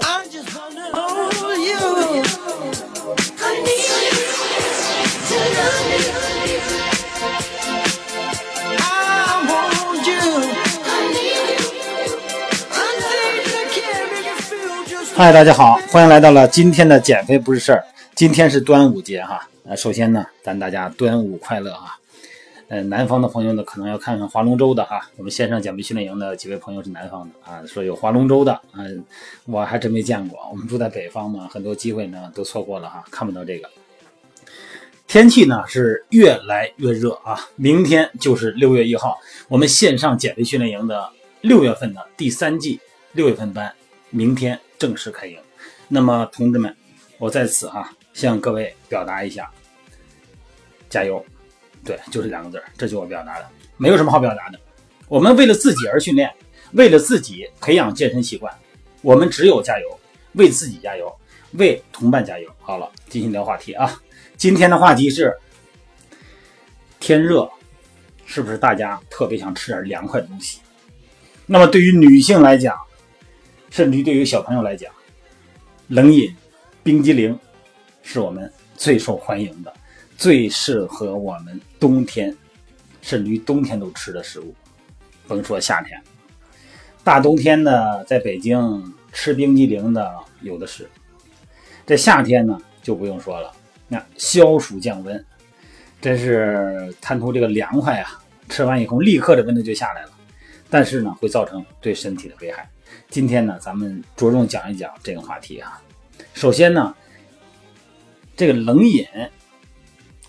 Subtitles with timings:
[0.00, 1.78] I just wanna hold you.
[3.40, 3.86] I need
[5.28, 6.10] to love you.
[8.78, 8.82] I
[9.48, 10.22] want you.
[10.84, 11.98] I need you.
[12.70, 17.84] I think I can make you feel just 嗨，大家好，欢迎来到了今天的减肥不是事儿。
[18.14, 21.96] 今天是端午节哈，呃，首先呢，咱大家端午快乐哈。
[22.68, 25.00] 呃，南方的朋友呢，可能要看看划龙舟的哈。
[25.16, 29.02] 我们线上减肥训练营的几位朋友是南方的啊，说有划龙舟的，嗯、
[29.46, 30.38] 我还真没见过。
[30.50, 33.70] 我们住在北方嘛，很多机会呢都错过了哈，看不到这个。
[35.06, 41.08] 天气呢是越来越热啊，明天就是六月一号，我们线上减肥训练营的
[41.40, 42.78] 六月份的第三季
[43.12, 43.72] 六月份班，
[44.10, 45.38] 明天正式开营。
[45.88, 46.76] 那么同志们，
[47.16, 49.50] 我在此哈、向各位表达一下，
[50.90, 51.24] 加油！
[51.84, 53.46] 对，就这两个字儿，这就我表达的，
[53.76, 54.58] 没有什么好表达的。
[55.08, 56.30] 我们为了自己而训练，
[56.72, 58.52] 为了自己培养健身习惯，
[59.00, 60.00] 我们只有加油，
[60.34, 61.10] 为自己加油，
[61.52, 62.50] 为同伴加油。
[62.60, 64.00] 好了，进行聊话题啊。
[64.36, 65.34] 今天的话题是
[67.00, 67.48] 天热，
[68.26, 70.60] 是不是大家特别想吃点凉快的东西？
[71.46, 72.76] 那么对于女性来讲，
[73.70, 74.92] 甚至于对于小朋友来讲，
[75.86, 76.36] 冷饮、
[76.82, 77.38] 冰激凌
[78.02, 79.72] 是我们最受欢迎的、
[80.18, 82.36] 最适合我们冬天，
[83.00, 84.52] 甚至于冬天都吃的食物。
[85.28, 86.02] 甭说夏天，
[87.04, 90.90] 大冬天的在北京吃冰激凌的有的是。
[91.86, 93.52] 这夏天呢就不用说了，
[93.86, 95.24] 那消暑降温，
[96.00, 98.20] 真是贪图这个凉快啊！
[98.48, 100.10] 吃完以后立刻这温度就下来了，
[100.68, 102.68] 但是呢会造成对身体的危害。
[103.08, 105.80] 今天呢，咱们着重讲一讲这个话题啊。
[106.34, 106.92] 首先呢，
[108.36, 109.06] 这个冷饮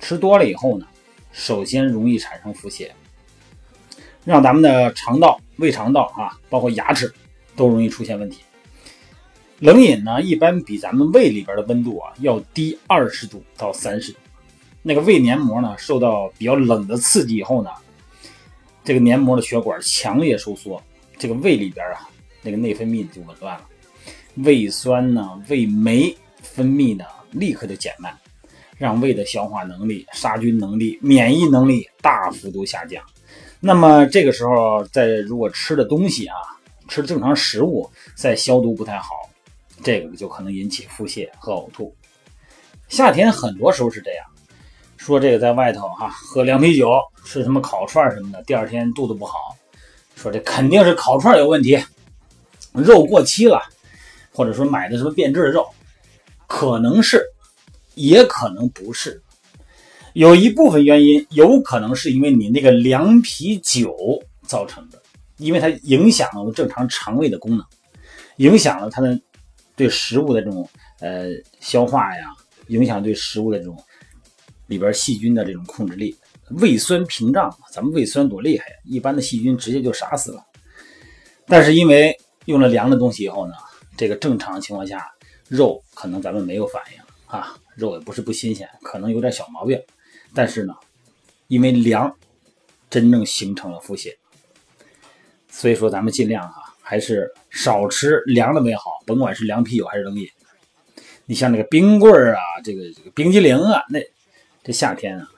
[0.00, 0.86] 吃多了以后呢，
[1.32, 2.90] 首先容易产生腹泻，
[4.24, 7.12] 让咱们的肠道、胃肠道啊，包括牙齿
[7.54, 8.40] 都容易出现问题。
[9.58, 14.18] 冷饮呢，一般比咱们胃里边的温度啊要低二十度到三十度。
[14.82, 17.70] 那个胃黏膜呢，受到比较冷的刺激以后呢，
[18.84, 20.80] 这个黏膜的血管强烈收缩，
[21.18, 22.08] 这个胃里边啊，
[22.42, 23.64] 那个内分泌就紊乱了，
[24.36, 28.16] 胃酸呢、胃酶分泌呢立刻就减慢，
[28.78, 33.02] 让胃的消化能力、杀菌能力、免疫能力大幅度下降。
[33.58, 36.36] 那么这个时候，在如果吃的东西啊，
[36.88, 39.08] 吃正常食物，再消毒不太好，
[39.82, 41.94] 这个就可能引起腹泻和呕吐。
[42.88, 44.24] 夏天很多时候是这样，
[44.96, 46.92] 说这个在外头哈、喝凉啤酒，
[47.24, 49.56] 吃什么烤串什么的，第二天肚子不好，
[50.14, 51.82] 说这肯定是烤串有问题，
[52.72, 53.60] 肉过期了，
[54.32, 55.66] 或者说买的什么变质的肉，
[56.46, 57.24] 可能是，
[57.96, 59.20] 也可能不是。
[60.12, 63.94] 有一部分原因有可能是因为你那个凉啤酒
[64.46, 65.02] 造成的，
[65.38, 67.66] 因为它影响了我们正常肠胃的功能，
[68.36, 69.20] 影响了它的
[69.74, 70.66] 对食物的这种
[71.00, 71.26] 呃
[71.60, 72.28] 消化呀，
[72.68, 73.76] 影响对食物的这种
[74.68, 76.16] 里边细菌的这种控制力。
[76.50, 80.42] 胃酸屏障，咱们胃酸多厉害呀，一般的细菌直接就杀死了。
[81.46, 83.52] 但是因为用了凉的东西以后呢，
[83.96, 85.04] 这个正常情况下
[85.48, 89.80] 肉可能咱们没有反应啊，肉也不是不新鲜，可能有点小毛病。
[90.34, 90.74] 但是呢，
[91.48, 92.16] 因为凉，
[92.90, 94.14] 真正形成了腹泻，
[95.48, 100.28] 所以说咱们尽量啊、还是少吃凉的为好，甭管是凉啤酒还是冷饮。
[101.24, 103.98] 你像那个冰棍儿啊，这个这个冰激凌啊，那
[104.62, 105.28] 这夏天啊，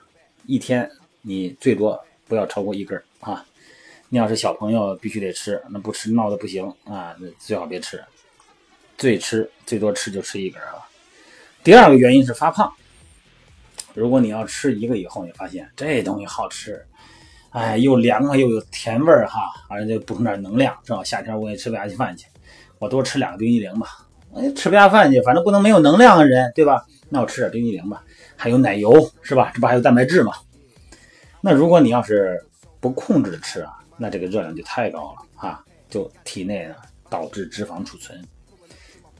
[0.45, 0.89] 一天
[1.21, 3.45] 你最多不要超过一根啊。
[4.09, 8.03] 你要是小朋友必须得吃，那不吃闹的不行啊，那最好别吃，
[8.97, 10.88] 最吃最多吃就吃一根啊。
[11.63, 12.71] 第二个原因是发胖。
[13.93, 16.85] 如果你要吃一个以后，你发现这东西好吃，
[17.49, 20.77] 哎，又凉快又有甜味儿哈，而且补充点能量。
[20.83, 22.27] 正好夏天我也吃不下去饭去，
[22.77, 23.87] 我多吃两个冰激凌吧。
[24.35, 26.85] 哎，吃不下饭去，反正不能没有能量的人，对吧？
[27.09, 28.03] 那我吃点冰激凌吧，
[28.37, 29.51] 还有奶油是吧？
[29.53, 30.31] 这不还有蛋白质吗？
[31.41, 32.41] 那如果你要是
[32.79, 36.75] 不控制的吃啊，那这个热量就太高了啊，就体内呢
[37.09, 38.23] 导致脂肪储存。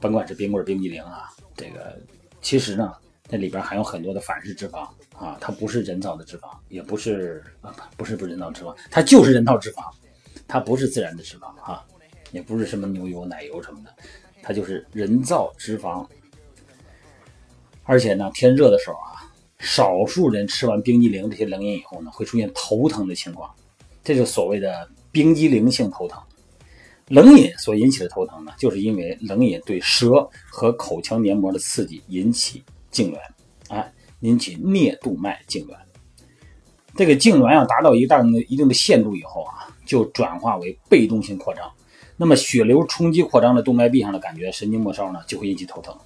[0.00, 1.98] 甭管是冰棍、冰激凌啊，这个
[2.40, 2.92] 其实呢。
[3.32, 9.84] 那里边含有很多的反式脂肪啊，它不是人造的脂肪，也不是啊，不是不是人造脂肪，它就是人造脂肪，
[10.48, 11.84] 它不是自然的脂肪啊，
[12.32, 13.94] 也不是什么牛油、奶油什么的，
[14.42, 16.04] 它就是人造脂肪。
[17.84, 23.48] 而且呢，天热的时候啊，少数人吃完冰激凌这些冷饮以后呢，会出现头疼的情况，
[24.02, 26.20] 这就所谓的冰激凌性头疼。
[27.10, 32.64] 冷饮所引起的头疼呢，就是因为冷饮对舌和口腔黏膜的刺激引起。
[32.92, 33.18] 痉挛，
[33.72, 33.86] 啊，
[34.18, 35.76] 引起颞动脉痉挛。
[36.96, 41.70] 这个痉挛要达到一定的一定的限度以后啊，就转化为被动性扩张，
[42.16, 45.96] 那么血流冲击扩张的动脉壁上的感觉神经末梢呢，就会引起头疼。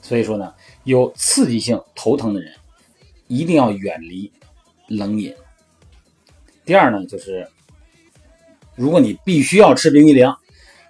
[0.00, 2.52] 所以说呢，有刺激性头疼的人
[3.28, 4.32] 一定要远离
[4.88, 5.32] 冷饮。
[6.64, 7.48] 第二呢，就是
[8.74, 10.26] 如果你必须要吃冰激凌，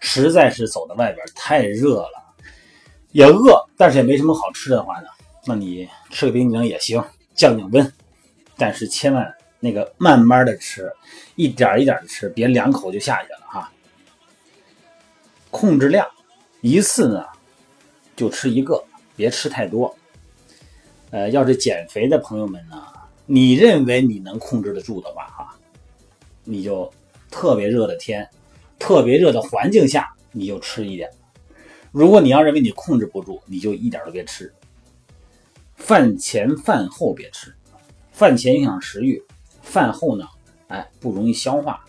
[0.05, 2.35] 实在是走到外边太热了，
[3.13, 5.07] 也饿，但是也没什么好吃的话呢，
[5.47, 7.03] 那你吃个冰激凌也行，
[7.35, 7.93] 降降温。
[8.57, 10.93] 但是千万那个慢慢的吃，
[11.37, 13.73] 一点一点的吃，别两口就下去了哈。
[15.53, 16.05] 控制量，
[16.63, 17.25] 一次呢
[18.17, 18.85] 就吃一个，
[19.15, 19.97] 别吃太多。
[21.11, 22.83] 呃，要是减肥的朋友们呢，
[23.25, 25.57] 你认为你能控制得住的话哈，
[26.43, 26.93] 你就
[27.31, 28.29] 特别热的天，
[28.83, 31.09] 特别热的环境下，你就吃一点。
[31.93, 34.53] 如果你要认为你控制不住，你就一点都别吃。
[35.77, 37.55] 饭前饭后别吃，
[38.11, 39.23] 饭前影响食欲，
[39.63, 40.27] 饭后呢，
[40.67, 41.85] 哎不容易消化，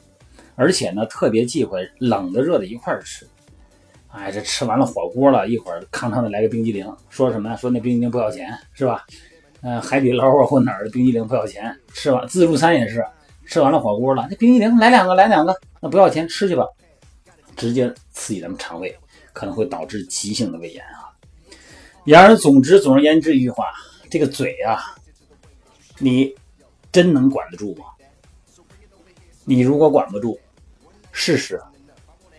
[0.54, 3.28] 而且呢特别忌讳冷的热的一块吃。
[4.10, 7.56] 哎，这吃完了火锅了，一会儿康康的来个冰激凌，说什么？
[7.58, 9.04] 说那冰激凌不要钱，是吧？
[9.62, 13.04] 嗯、海底捞啊或哪儿的冰激凌不要钱，吃完自助餐也是，
[13.48, 16.68] 吃完了火锅了，那冰激凌来两个，来两个，那不要钱，吃去吧，
[17.56, 18.98] 直接刺激咱们肠胃，
[19.32, 21.10] 可能会导致急性的胃炎啊。
[22.06, 23.72] 言而总之，总而言之一句话，
[24.10, 24.96] 这个嘴啊，
[26.00, 26.36] 你
[26.92, 27.86] 真能管得住吗？
[29.46, 30.40] 你如果管不住，
[31.12, 31.62] 试试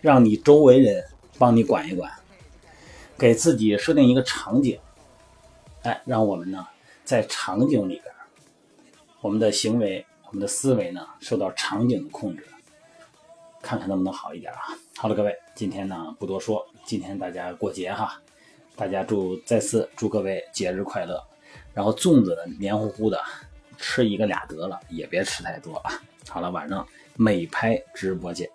[0.01, 1.03] 让你周围人
[1.37, 2.11] 帮你管一管，
[3.17, 4.79] 给自己设定一个场景，
[5.83, 6.65] 哎，让我们呢
[7.03, 8.05] 在场景里边，
[9.21, 12.45] 我们的行为、我们的思维呢受到场景的控制，
[13.65, 14.61] 看看能不能好一点啊。
[14.95, 18.21] 好了，各位，今天呢不多说，今天大家过节哈，
[18.75, 21.19] 大家祝再次祝各位节日快乐。
[21.73, 23.19] 然后粽子呢黏糊糊的，
[23.77, 25.91] 吃一个俩得了，也别吃太多啊。
[26.29, 28.47] 好了，晚上美拍直播见。